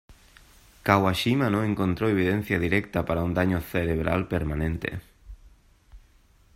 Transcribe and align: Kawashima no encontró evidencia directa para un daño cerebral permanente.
Kawashima 0.83 1.51
no 1.51 1.63
encontró 1.63 2.09
evidencia 2.09 2.57
directa 2.57 3.05
para 3.05 3.23
un 3.23 3.35
daño 3.35 3.61
cerebral 3.61 4.27
permanente. 4.27 4.99